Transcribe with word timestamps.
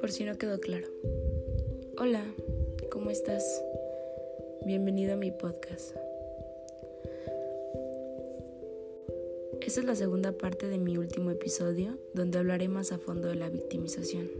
Por 0.00 0.10
si 0.10 0.24
no 0.24 0.38
quedó 0.38 0.58
claro. 0.58 0.86
Hola, 1.98 2.24
¿cómo 2.90 3.10
estás? 3.10 3.44
Bienvenido 4.64 5.12
a 5.12 5.16
mi 5.16 5.32
podcast. 5.32 5.94
Esta 9.60 9.80
es 9.80 9.86
la 9.86 9.94
segunda 9.94 10.32
parte 10.32 10.68
de 10.68 10.78
mi 10.78 10.96
último 10.96 11.30
episodio, 11.30 11.98
donde 12.14 12.38
hablaré 12.38 12.68
más 12.68 12.92
a 12.92 12.98
fondo 12.98 13.28
de 13.28 13.34
la 13.34 13.50
victimización, 13.50 14.30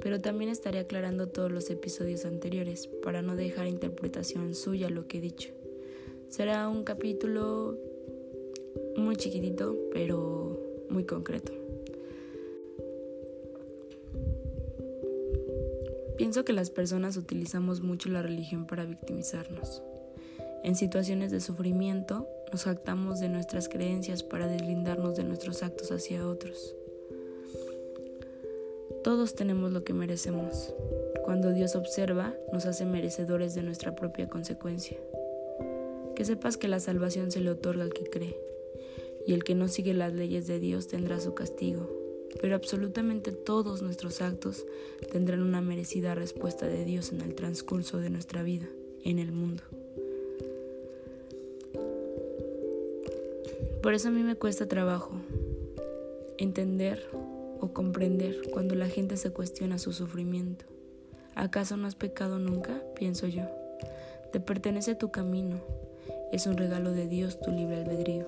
pero 0.00 0.22
también 0.22 0.50
estaré 0.50 0.78
aclarando 0.78 1.28
todos 1.28 1.52
los 1.52 1.68
episodios 1.68 2.24
anteriores 2.24 2.86
para 3.02 3.20
no 3.20 3.36
dejar 3.36 3.66
interpretación 3.66 4.54
suya 4.54 4.88
lo 4.88 5.06
que 5.06 5.18
he 5.18 5.20
dicho. 5.20 5.61
Será 6.32 6.66
un 6.66 6.82
capítulo 6.82 7.76
muy 8.96 9.16
chiquitito, 9.16 9.76
pero 9.92 10.58
muy 10.88 11.04
concreto. 11.04 11.52
Pienso 16.16 16.42
que 16.46 16.54
las 16.54 16.70
personas 16.70 17.18
utilizamos 17.18 17.82
mucho 17.82 18.08
la 18.08 18.22
religión 18.22 18.66
para 18.66 18.86
victimizarnos. 18.86 19.82
En 20.64 20.74
situaciones 20.74 21.30
de 21.32 21.40
sufrimiento, 21.42 22.26
nos 22.50 22.64
jactamos 22.64 23.20
de 23.20 23.28
nuestras 23.28 23.68
creencias 23.68 24.22
para 24.22 24.46
deslindarnos 24.46 25.14
de 25.16 25.24
nuestros 25.24 25.62
actos 25.62 25.92
hacia 25.92 26.26
otros. 26.26 26.74
Todos 29.04 29.34
tenemos 29.34 29.70
lo 29.70 29.84
que 29.84 29.92
merecemos. 29.92 30.72
Cuando 31.24 31.52
Dios 31.52 31.76
observa, 31.76 32.34
nos 32.54 32.64
hace 32.64 32.86
merecedores 32.86 33.54
de 33.54 33.62
nuestra 33.62 33.94
propia 33.94 34.30
consecuencia. 34.30 34.96
Que 36.16 36.24
sepas 36.24 36.56
que 36.56 36.68
la 36.68 36.80
salvación 36.80 37.30
se 37.30 37.40
le 37.40 37.50
otorga 37.50 37.82
al 37.82 37.92
que 37.92 38.04
cree, 38.04 38.36
y 39.26 39.32
el 39.32 39.44
que 39.44 39.54
no 39.54 39.68
sigue 39.68 39.94
las 39.94 40.12
leyes 40.12 40.46
de 40.46 40.58
Dios 40.58 40.88
tendrá 40.88 41.20
su 41.20 41.34
castigo, 41.34 41.88
pero 42.40 42.54
absolutamente 42.54 43.32
todos 43.32 43.82
nuestros 43.82 44.20
actos 44.20 44.64
tendrán 45.10 45.42
una 45.42 45.60
merecida 45.60 46.14
respuesta 46.14 46.66
de 46.66 46.84
Dios 46.84 47.12
en 47.12 47.20
el 47.20 47.34
transcurso 47.34 47.98
de 47.98 48.10
nuestra 48.10 48.42
vida, 48.42 48.68
en 49.04 49.18
el 49.18 49.32
mundo. 49.32 49.62
Por 53.82 53.94
eso 53.94 54.08
a 54.08 54.10
mí 54.12 54.22
me 54.22 54.36
cuesta 54.36 54.68
trabajo 54.68 55.10
entender 56.38 57.04
o 57.60 57.72
comprender 57.72 58.36
cuando 58.52 58.74
la 58.74 58.88
gente 58.88 59.16
se 59.16 59.30
cuestiona 59.30 59.78
su 59.78 59.92
sufrimiento. 59.92 60.64
¿Acaso 61.34 61.76
no 61.76 61.86
has 61.86 61.94
pecado 61.94 62.38
nunca? 62.38 62.82
Pienso 62.94 63.26
yo. 63.26 63.44
Te 64.32 64.40
pertenece 64.40 64.94
tu 64.94 65.10
camino. 65.10 65.60
Es 66.32 66.46
un 66.46 66.56
regalo 66.56 66.92
de 66.92 67.06
Dios 67.06 67.38
tu 67.40 67.50
libre 67.50 67.76
albedrío. 67.76 68.26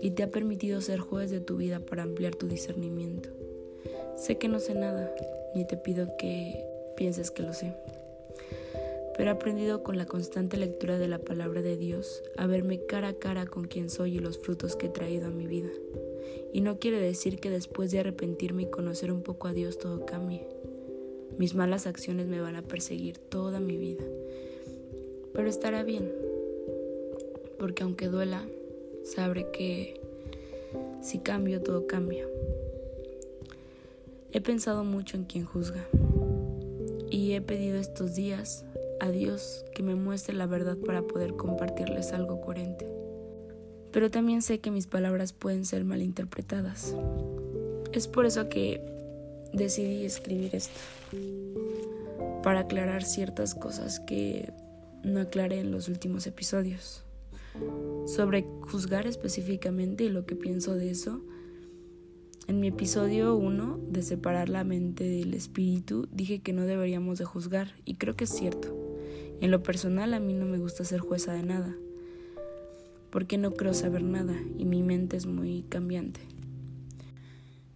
Y 0.00 0.12
te 0.12 0.22
ha 0.22 0.30
permitido 0.30 0.80
ser 0.80 1.00
juez 1.00 1.30
de 1.30 1.40
tu 1.40 1.56
vida 1.56 1.80
para 1.80 2.04
ampliar 2.04 2.34
tu 2.34 2.46
discernimiento. 2.46 3.30
Sé 4.16 4.38
que 4.38 4.48
no 4.48 4.60
sé 4.60 4.74
nada, 4.74 5.12
ni 5.54 5.66
te 5.66 5.76
pido 5.76 6.16
que 6.16 6.64
pienses 6.96 7.30
que 7.30 7.42
lo 7.42 7.52
sé 7.52 7.74
pero 9.16 9.30
he 9.30 9.32
aprendido 9.32 9.82
con 9.82 9.96
la 9.96 10.06
constante 10.06 10.56
lectura 10.56 10.98
de 10.98 11.08
la 11.08 11.18
palabra 11.18 11.62
de 11.62 11.76
Dios 11.76 12.22
a 12.36 12.46
verme 12.46 12.84
cara 12.84 13.08
a 13.08 13.14
cara 13.14 13.46
con 13.46 13.66
quien 13.66 13.88
soy 13.88 14.16
y 14.16 14.20
los 14.20 14.38
frutos 14.38 14.76
que 14.76 14.86
he 14.86 14.90
traído 14.90 15.28
a 15.28 15.30
mi 15.30 15.46
vida. 15.46 15.70
Y 16.52 16.60
no 16.60 16.78
quiere 16.78 17.00
decir 17.00 17.38
que 17.38 17.50
después 17.50 17.90
de 17.90 18.00
arrepentirme 18.00 18.64
y 18.64 18.70
conocer 18.70 19.12
un 19.12 19.22
poco 19.22 19.48
a 19.48 19.52
Dios 19.52 19.78
todo 19.78 20.04
cambie. 20.04 20.46
Mis 21.38 21.54
malas 21.54 21.86
acciones 21.86 22.26
me 22.26 22.40
van 22.40 22.56
a 22.56 22.62
perseguir 22.62 23.18
toda 23.18 23.60
mi 23.60 23.76
vida. 23.76 24.04
Pero 25.32 25.48
estará 25.48 25.82
bien, 25.82 26.10
porque 27.64 27.82
aunque 27.82 28.08
duela, 28.08 28.42
sabré 29.04 29.50
que 29.50 29.98
si 31.00 31.20
cambio, 31.20 31.62
todo 31.62 31.86
cambia. 31.86 32.26
He 34.32 34.42
pensado 34.42 34.84
mucho 34.84 35.16
en 35.16 35.24
quien 35.24 35.46
juzga 35.46 35.82
y 37.10 37.32
he 37.32 37.40
pedido 37.40 37.78
estos 37.78 38.14
días 38.14 38.66
a 39.00 39.08
Dios 39.08 39.64
que 39.74 39.82
me 39.82 39.94
muestre 39.94 40.34
la 40.34 40.44
verdad 40.44 40.76
para 40.76 41.04
poder 41.04 41.36
compartirles 41.36 42.12
algo 42.12 42.42
coherente. 42.42 42.86
Pero 43.92 44.10
también 44.10 44.42
sé 44.42 44.58
que 44.58 44.70
mis 44.70 44.86
palabras 44.86 45.32
pueden 45.32 45.64
ser 45.64 45.86
malinterpretadas. 45.86 46.94
Es 47.94 48.08
por 48.08 48.26
eso 48.26 48.50
que 48.50 48.82
decidí 49.54 50.04
escribir 50.04 50.54
esto, 50.54 50.78
para 52.42 52.60
aclarar 52.60 53.04
ciertas 53.04 53.54
cosas 53.54 54.00
que 54.00 54.52
no 55.02 55.22
aclaré 55.22 55.60
en 55.60 55.70
los 55.70 55.88
últimos 55.88 56.26
episodios. 56.26 57.03
Sobre 58.06 58.46
juzgar 58.60 59.06
específicamente 59.06 60.04
y 60.04 60.08
lo 60.08 60.26
que 60.26 60.36
pienso 60.36 60.74
de 60.74 60.90
eso, 60.90 61.24
en 62.46 62.60
mi 62.60 62.68
episodio 62.68 63.36
1 63.36 63.80
de 63.88 64.02
separar 64.02 64.50
la 64.50 64.64
mente 64.64 65.04
del 65.04 65.32
espíritu 65.32 66.08
dije 66.12 66.40
que 66.40 66.52
no 66.52 66.66
deberíamos 66.66 67.18
de 67.18 67.24
juzgar 67.24 67.74
y 67.86 67.94
creo 67.94 68.16
que 68.16 68.24
es 68.24 68.30
cierto. 68.30 68.76
En 69.40 69.50
lo 69.50 69.62
personal 69.62 70.12
a 70.12 70.20
mí 70.20 70.34
no 70.34 70.44
me 70.44 70.58
gusta 70.58 70.84
ser 70.84 71.00
jueza 71.00 71.32
de 71.32 71.42
nada, 71.42 71.74
porque 73.10 73.38
no 73.38 73.54
creo 73.54 73.72
saber 73.72 74.02
nada 74.02 74.34
y 74.58 74.66
mi 74.66 74.82
mente 74.82 75.16
es 75.16 75.24
muy 75.24 75.62
cambiante. 75.70 76.20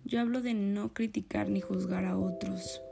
Yo 0.05 0.21
hablo 0.21 0.43
de 0.43 0.53
no 0.53 0.93
criticar 0.93 1.49
ni 1.49 1.61
juzgar 1.61 2.05
a 2.05 2.19
otros, 2.19 2.83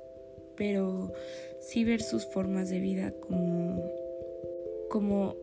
pero 0.57 1.13
sí 1.61 1.85
ver 1.85 2.01
sus 2.01 2.25
formas 2.27 2.71
de 2.71 2.81
vida 2.81 3.13
como, 3.21 3.83
como 4.89 5.37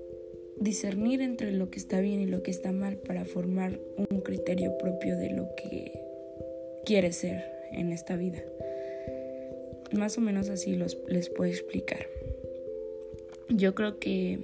discernir 0.63 1.22
entre 1.22 1.51
lo 1.51 1.69
que 1.69 1.79
está 1.79 2.00
bien 2.00 2.22
y 2.22 2.25
lo 2.25 2.41
que 2.41 2.51
está 2.51 2.72
mal 2.72 2.97
para 2.97 3.25
formar 3.25 3.79
un 3.97 4.22
criterio 4.22 4.78
propio 4.78 5.18
de 5.18 5.31
lo 5.31 5.50
que 5.56 5.91
quiere 6.85 7.12
ser 7.12 7.44
en 7.72 7.91
esta 7.91 8.16
vida. 8.16 8.44
Más 9.91 10.18
o 10.18 10.22
menos 10.22 10.50
así 10.50 10.75
los, 10.75 10.97
les 11.07 11.29
puedo 11.29 11.52
explicar. 11.52 12.07
Yo 13.50 13.75
creo 13.75 14.00
que 14.00 14.40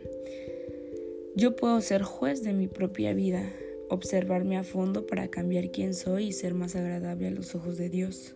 yo 1.35 1.56
puedo 1.56 1.79
ser 1.81 2.03
juez 2.03 2.44
de 2.44 2.53
mi 2.53 2.68
propia 2.68 3.13
vida, 3.13 3.52
observarme 3.90 4.58
a 4.58 4.63
fondo 4.63 5.08
para 5.08 5.29
cambiar 5.29 5.72
quién 5.72 5.94
soy 5.94 6.28
y 6.28 6.31
ser 6.34 6.53
más 6.53 6.75
agradable 6.75 7.28
a 7.28 7.31
los 7.31 7.56
ojos 7.56 7.78
de 7.78 7.90
Dios. 7.90 8.35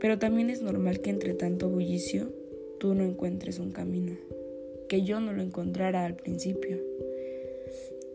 Pero 0.00 0.18
también 0.18 0.50
es 0.50 0.62
normal 0.62 1.00
que 1.00 1.10
entre 1.10 1.34
tanto 1.34 1.68
bullicio 1.68 2.32
tú 2.78 2.94
no 2.94 3.04
encuentres 3.04 3.58
un 3.58 3.70
camino, 3.70 4.16
que 4.90 5.02
yo 5.04 5.20
no 5.20 5.32
lo 5.32 5.40
encontrara 5.40 6.04
al 6.04 6.16
principio. 6.16 6.76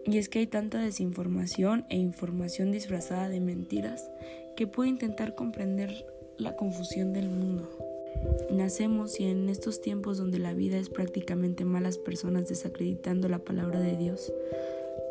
Y 0.06 0.18
es 0.18 0.28
que 0.28 0.40
hay 0.40 0.48
tanta 0.48 0.78
desinformación 0.78 1.86
e 1.90 1.96
información 1.96 2.74
disfrazada 2.74 3.30
de 3.30 3.40
mentiras 3.40 4.12
que 4.58 4.68
puedo 4.68 4.90
intentar 4.90 5.36
comprender 5.36 6.06
la 6.38 6.58
confusión 6.58 7.14
del 7.14 7.30
mundo. 7.30 7.70
Nacemos 8.52 9.22
y 9.22 9.24
en 9.24 9.48
estos 9.48 9.82
tiempos 9.82 10.18
donde 10.18 10.38
la 10.38 10.54
vida 10.54 10.78
es 10.78 10.90
prácticamente 10.90 11.64
malas 11.64 11.98
personas 11.98 12.50
desacreditando 12.50 13.30
la 13.30 13.40
palabra 13.40 13.80
de 13.80 13.96
Dios, 13.96 14.34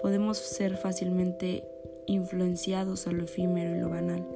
podemos 0.02 0.36
ser 0.36 0.76
fácilmente 0.76 1.64
influenciados 2.06 3.06
a 3.06 3.12
lo 3.12 3.24
efímero 3.24 3.74
y 3.74 3.80
lo 3.80 3.88
banal. 3.88 4.26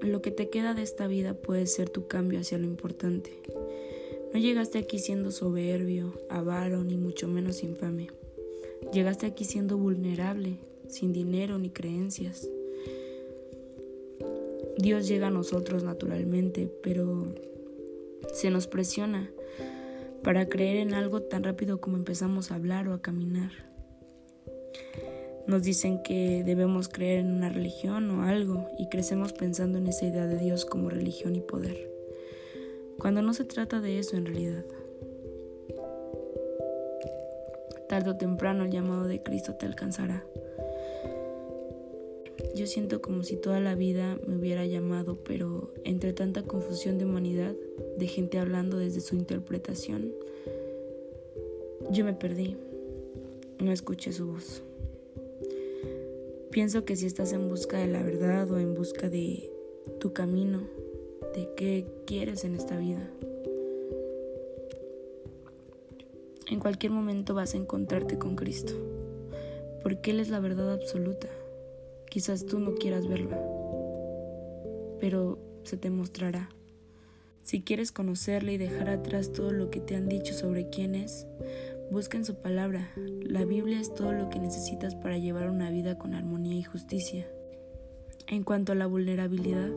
Lo 0.00 0.22
que 0.22 0.30
te 0.30 0.48
queda 0.48 0.72
de 0.72 0.82
esta 0.82 1.06
vida 1.06 1.34
puede 1.34 1.66
ser 1.66 1.90
tu 1.90 2.08
cambio 2.08 2.40
hacia 2.40 2.56
lo 2.56 2.64
importante. 2.64 3.30
No 4.34 4.40
llegaste 4.40 4.78
aquí 4.78 4.98
siendo 4.98 5.30
soberbio, 5.30 6.12
avaro, 6.28 6.82
ni 6.82 6.96
mucho 6.96 7.28
menos 7.28 7.62
infame. 7.62 8.08
Llegaste 8.92 9.26
aquí 9.26 9.44
siendo 9.44 9.78
vulnerable, 9.78 10.58
sin 10.88 11.12
dinero 11.12 11.56
ni 11.56 11.70
creencias. 11.70 12.50
Dios 14.76 15.06
llega 15.06 15.28
a 15.28 15.30
nosotros 15.30 15.84
naturalmente, 15.84 16.68
pero 16.82 17.32
se 18.32 18.50
nos 18.50 18.66
presiona 18.66 19.30
para 20.24 20.48
creer 20.48 20.78
en 20.78 20.94
algo 20.94 21.22
tan 21.22 21.44
rápido 21.44 21.80
como 21.80 21.96
empezamos 21.96 22.50
a 22.50 22.56
hablar 22.56 22.88
o 22.88 22.94
a 22.94 23.00
caminar. 23.00 23.52
Nos 25.46 25.62
dicen 25.62 26.02
que 26.02 26.42
debemos 26.44 26.88
creer 26.88 27.20
en 27.20 27.30
una 27.30 27.50
religión 27.50 28.10
o 28.10 28.24
algo 28.24 28.66
y 28.80 28.88
crecemos 28.88 29.32
pensando 29.32 29.78
en 29.78 29.86
esa 29.86 30.06
idea 30.06 30.26
de 30.26 30.38
Dios 30.38 30.64
como 30.64 30.90
religión 30.90 31.36
y 31.36 31.40
poder, 31.40 31.93
cuando 32.98 33.22
no 33.22 33.34
se 33.34 33.44
trata 33.44 33.80
de 33.80 33.98
eso 33.98 34.16
en 34.16 34.26
realidad. 34.26 34.64
Tardo 37.88 38.12
o 38.12 38.16
temprano 38.16 38.64
el 38.64 38.70
llamado 38.70 39.04
de 39.04 39.22
Cristo 39.22 39.54
te 39.54 39.66
alcanzará. 39.66 40.24
Yo 42.54 42.66
siento 42.66 43.02
como 43.02 43.24
si 43.24 43.36
toda 43.36 43.60
la 43.60 43.74
vida 43.74 44.18
me 44.26 44.36
hubiera 44.36 44.64
llamado, 44.64 45.18
pero 45.24 45.72
entre 45.84 46.12
tanta 46.12 46.42
confusión 46.42 46.98
de 46.98 47.04
humanidad, 47.04 47.54
de 47.98 48.06
gente 48.06 48.38
hablando 48.38 48.78
desde 48.78 49.00
su 49.00 49.16
interpretación, 49.16 50.12
yo 51.90 52.04
me 52.04 52.14
perdí. 52.14 52.56
No 53.58 53.72
escuché 53.72 54.12
su 54.12 54.26
voz. 54.26 54.62
Pienso 56.50 56.84
que 56.84 56.94
si 56.94 57.06
estás 57.06 57.32
en 57.32 57.48
busca 57.48 57.78
de 57.78 57.88
la 57.88 58.02
verdad 58.02 58.50
o 58.50 58.58
en 58.58 58.74
busca 58.74 59.08
de 59.08 59.50
tu 59.98 60.12
camino, 60.12 60.62
de 61.34 61.50
qué 61.56 61.86
quieres 62.06 62.44
en 62.44 62.54
esta 62.54 62.78
vida, 62.78 63.10
en 66.48 66.60
cualquier 66.60 66.92
momento 66.92 67.34
vas 67.34 67.54
a 67.54 67.56
encontrarte 67.56 68.18
con 68.18 68.36
Cristo, 68.36 68.74
porque 69.82 70.12
Él 70.12 70.20
es 70.20 70.28
la 70.28 70.40
verdad 70.40 70.72
absoluta. 70.72 71.28
Quizás 72.08 72.46
tú 72.46 72.60
no 72.60 72.74
quieras 72.74 73.08
verla, 73.08 73.40
pero 75.00 75.38
se 75.64 75.76
te 75.76 75.90
mostrará. 75.90 76.50
Si 77.42 77.62
quieres 77.62 77.92
conocerle 77.92 78.54
y 78.54 78.58
dejar 78.58 78.88
atrás 78.88 79.32
todo 79.32 79.52
lo 79.52 79.70
que 79.70 79.80
te 79.80 79.96
han 79.96 80.08
dicho 80.08 80.32
sobre 80.32 80.70
quién 80.70 80.94
es, 80.94 81.26
busca 81.90 82.16
en 82.16 82.24
su 82.24 82.36
palabra. 82.36 82.90
La 83.22 83.44
Biblia 83.44 83.80
es 83.80 83.92
todo 83.92 84.12
lo 84.12 84.30
que 84.30 84.38
necesitas 84.38 84.94
para 84.94 85.18
llevar 85.18 85.50
una 85.50 85.70
vida 85.70 85.98
con 85.98 86.14
armonía 86.14 86.54
y 86.54 86.62
justicia. 86.62 87.26
En 88.26 88.44
cuanto 88.44 88.72
a 88.72 88.74
la 88.74 88.86
vulnerabilidad, 88.86 89.70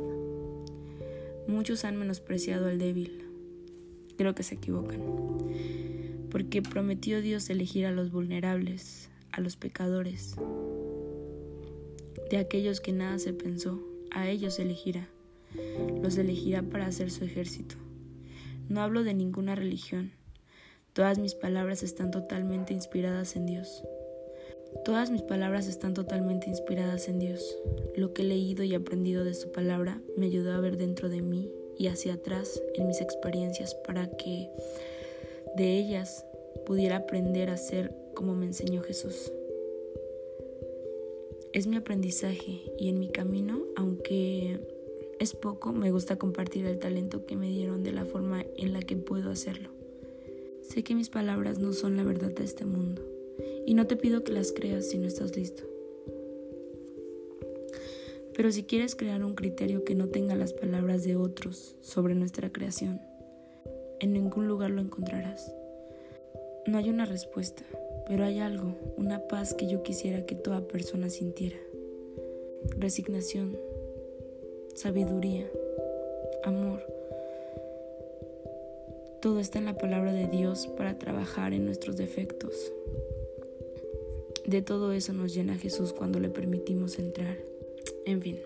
muchos 1.48 1.86
han 1.86 1.98
menospreciado 1.98 2.68
al 2.68 2.80
débil. 2.80 3.24
Creo 4.18 4.36
que 4.36 4.44
se 4.44 4.56
equivocan. 4.56 5.02
Porque 6.30 6.62
prometió 6.62 7.22
Dios 7.22 7.50
elegir 7.50 7.86
a 7.86 7.92
los 7.92 8.12
vulnerables, 8.12 9.10
a 9.32 9.42
los 9.42 9.56
pecadores. 9.56 10.36
De 12.30 12.38
aquellos 12.38 12.82
que 12.82 12.92
nada 12.92 13.20
se 13.20 13.34
pensó, 13.34 13.82
a 14.12 14.30
ellos 14.30 14.60
elegirá 14.60 15.08
los 16.02 16.18
elegirá 16.18 16.62
para 16.64 16.88
hacer 16.88 17.12
su 17.12 17.24
ejército. 17.24 17.76
No 18.70 18.82
hablo 18.82 19.04
de 19.04 19.14
ninguna 19.14 19.56
religión. 19.56 20.12
Todas 20.94 21.20
mis 21.20 21.36
palabras 21.36 21.84
están 21.84 22.12
totalmente 22.12 22.74
inspiradas 22.74 23.36
en 23.36 23.46
Dios. 23.46 23.84
Todas 24.84 25.12
mis 25.12 25.22
palabras 25.22 25.68
están 25.68 25.94
totalmente 25.94 26.50
inspiradas 26.50 27.08
en 27.10 27.20
Dios. 27.20 27.58
Lo 27.96 28.14
que 28.14 28.22
he 28.22 28.26
leído 28.26 28.64
y 28.64 28.74
aprendido 28.74 29.24
de 29.24 29.34
su 29.34 29.52
palabra 29.52 30.02
me 30.16 30.28
ayudó 30.28 30.54
a 30.54 30.60
ver 30.60 30.78
dentro 30.78 31.10
de 31.10 31.22
mí 31.22 31.52
y 31.78 31.88
hacia 31.88 32.14
atrás 32.14 32.62
en 32.76 32.88
mis 32.88 33.02
experiencias 33.02 33.76
para 33.76 34.10
que 34.10 34.50
de 35.56 35.78
ellas 35.78 36.26
pudiera 36.66 36.98
aprender 36.98 37.50
a 37.50 37.58
ser 37.58 37.94
como 38.14 38.36
me 38.36 38.46
enseñó 38.46 38.82
Jesús. 38.82 39.32
Es 41.54 41.68
mi 41.68 41.76
aprendizaje 41.76 42.62
y 42.78 42.90
en 42.90 43.00
mi 43.00 43.10
camino, 43.10 43.64
aunque 43.76 44.60
es 45.20 45.34
poco, 45.34 45.74
me 45.74 45.92
gusta 45.92 46.18
compartir 46.18 46.66
el 46.66 46.80
talento 46.80 47.26
que 47.26 47.36
me 47.36 47.50
dieron 47.50 47.84
de 47.84 47.92
la 47.92 48.06
forma 48.06 48.46
en 48.56 48.74
la 48.74 48.82
que 48.82 48.96
puedo 48.96 49.32
hacerlo. 49.32 49.70
Sé 50.62 50.84
que 50.84 50.96
mis 50.96 51.10
palabras 51.10 51.60
no 51.60 51.74
son 51.74 51.98
la 51.98 52.04
verdad 52.04 52.32
de 52.32 52.44
este 52.44 52.66
mundo 52.66 53.17
y 53.66 53.74
no 53.74 53.88
te 53.88 53.96
pido 53.96 54.24
que 54.24 54.32
las 54.32 54.52
creas 54.52 54.88
si 54.88 54.98
no 54.98 55.08
estás 55.08 55.36
listo. 55.36 55.64
Pero 58.38 58.52
si 58.52 58.64
quieres 58.64 58.96
crear 58.96 59.24
un 59.24 59.34
criterio 59.34 59.84
que 59.84 59.96
no 59.96 60.10
tenga 60.10 60.36
las 60.36 60.54
palabras 60.54 61.04
de 61.04 61.16
otros 61.16 61.76
sobre 61.82 62.14
nuestra 62.14 62.52
creación, 62.52 63.02
en 64.00 64.14
ningún 64.14 64.48
lugar 64.48 64.70
lo 64.70 64.82
encontrarás. 64.82 65.52
No 66.68 66.78
hay 66.78 66.90
una 66.90 67.06
respuesta, 67.06 67.64
pero 68.08 68.26
hay 68.26 68.40
algo, 68.40 68.76
una 68.96 69.28
paz 69.28 69.56
que 69.56 69.68
yo 69.68 69.82
quisiera 69.82 70.26
que 70.26 70.36
toda 70.36 70.68
persona 70.68 71.10
sintiera. 71.10 71.58
Resignación, 72.78 73.58
sabiduría, 74.76 75.50
amor. 76.44 76.86
Todo 79.20 79.40
está 79.40 79.58
en 79.58 79.66
la 79.66 79.78
palabra 79.78 80.14
de 80.14 80.28
Dios 80.28 80.68
para 80.68 81.00
trabajar 81.00 81.54
en 81.54 81.66
nuestros 81.66 81.98
defectos. 81.98 82.72
De 84.48 84.62
todo 84.62 84.94
eso 84.94 85.12
nos 85.12 85.36
llena 85.36 85.58
Jesús 85.58 85.92
cuando 85.92 86.22
le 86.22 86.30
permitimos 86.30 87.00
entrar. 87.00 87.38
En 88.06 88.22
fin. 88.22 88.40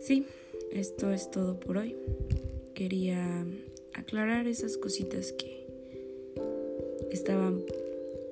Sí, 0.00 0.24
esto 0.70 1.10
es 1.10 1.32
todo 1.32 1.58
por 1.58 1.78
hoy. 1.78 1.96
Quería 2.72 3.44
aclarar 3.92 4.46
esas 4.46 4.76
cositas 4.76 5.32
que 5.32 5.66
estaban 7.10 7.64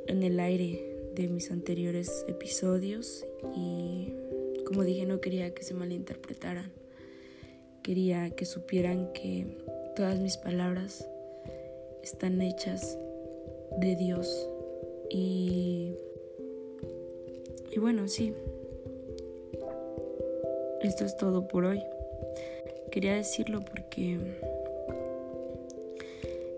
en 0.06 0.22
el 0.22 0.38
aire 0.38 1.11
de 1.16 1.26
mis 1.26 1.50
anteriores 1.50 2.25
episodios 2.28 3.26
y 3.56 4.12
como 4.67 4.84
dije, 4.84 5.06
no 5.06 5.20
quería 5.20 5.52
que 5.52 5.64
se 5.64 5.75
malinterpretaran. 5.75 6.70
Quería 7.82 8.31
que 8.31 8.46
supieran 8.46 9.12
que 9.12 9.46
todas 9.96 10.20
mis 10.20 10.37
palabras 10.37 11.06
están 12.05 12.40
hechas 12.40 12.96
de 13.81 13.96
Dios. 13.96 14.49
Y, 15.10 15.93
y 17.75 17.79
bueno, 17.79 18.06
sí. 18.09 18.32
Esto 20.81 21.05
es 21.05 21.17
todo 21.17 21.49
por 21.49 21.65
hoy. 21.65 21.82
Quería 22.91 23.15
decirlo 23.15 23.61
porque 23.61 24.19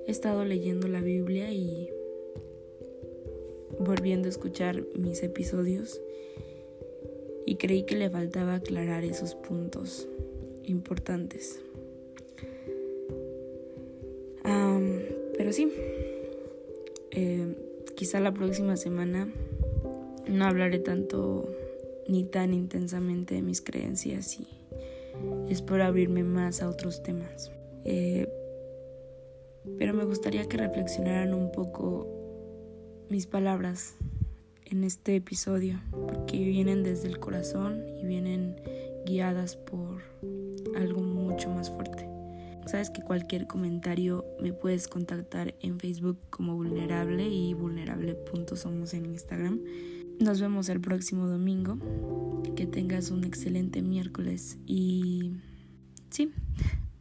he 0.07 0.11
estado 0.11 0.45
leyendo 0.45 0.89
la 0.89 1.01
Biblia 1.01 1.51
y 1.53 1.89
volviendo 3.79 4.27
a 4.27 4.31
escuchar 4.31 4.85
mis 4.95 5.23
episodios 5.23 6.01
y 7.47 7.57
creí 7.57 7.85
que 7.85 7.97
le 7.97 8.11
faltaba 8.11 8.57
aclarar 8.57 9.05
esos 9.05 9.35
puntos 9.35 10.09
importantes. 10.65 11.61
pero 15.37 15.53
sí, 15.53 15.71
eh, 17.13 17.55
quizá 17.95 18.19
la 18.19 18.33
próxima 18.33 18.77
semana 18.77 19.33
no 20.29 20.45
hablaré 20.45 20.79
tanto 20.79 21.49
ni 22.09 22.25
tan 22.25 22.53
intensamente 22.55 23.35
de 23.35 23.43
mis 23.43 23.61
creencias 23.61 24.39
y 24.39 24.47
espero 25.49 25.85
abrirme 25.85 26.25
más 26.25 26.63
a 26.63 26.69
otros 26.69 27.03
temas. 27.03 27.51
Eh, 27.85 28.29
pero 29.79 29.95
me 29.95 30.05
gustaría 30.05 30.47
que 30.47 30.57
reflexionaran 30.57 31.35
un 31.35 31.51
poco 31.51 32.07
mis 33.09 33.27
palabras 33.27 33.97
en 34.65 34.85
este 34.85 35.17
episodio, 35.17 35.81
porque 35.91 36.39
vienen 36.39 36.83
desde 36.83 37.09
el 37.09 37.19
corazón 37.19 37.85
y 38.01 38.05
vienen 38.05 38.57
guiadas 39.05 39.57
por 39.57 40.03
algo 40.77 41.01
mucho 41.01 41.51
más 41.51 41.71
fuerte. 41.71 42.09
Sabes 42.67 42.91
que 42.91 43.03
cualquier 43.03 43.47
comentario 43.47 44.25
me 44.41 44.53
puedes 44.53 44.89
contactar 44.89 45.55
en 45.61 45.79
Facebook 45.79 46.19
como 46.31 46.57
vulnerable 46.57 47.29
y 47.29 47.55
vulnerable.somos 47.55 48.93
en 48.93 49.07
Instagram. 49.07 49.61
Nos 50.19 50.41
vemos 50.41 50.69
el 50.69 50.81
próximo 50.81 51.27
domingo. 51.27 51.79
Que 52.55 52.67
tengas 52.67 53.11
un 53.11 53.25
excelente 53.25 53.83
miércoles 53.83 54.57
y 54.67 55.33
sí, 56.09 56.33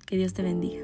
que 0.05 0.17
Dios 0.17 0.33
te 0.33 0.43
bendiga. 0.43 0.83